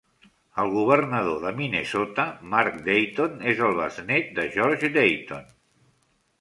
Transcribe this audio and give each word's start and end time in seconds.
El 0.61 0.71
governador 0.77 1.43
de 1.47 1.51
Minnesota, 1.59 2.25
Mark 2.55 2.81
Dayton, 2.89 3.37
és 3.55 3.63
el 3.69 3.79
besnét 3.83 4.35
de 4.41 4.49
George 4.59 4.93
Dayton. 5.01 5.49